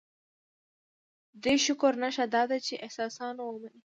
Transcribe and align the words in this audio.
دې 1.43 1.55
شکر 1.65 1.93
نښه 2.01 2.25
دا 2.35 2.43
ده 2.49 2.57
چې 2.65 2.81
احسانونه 2.85 3.41
ومني. 3.45 3.81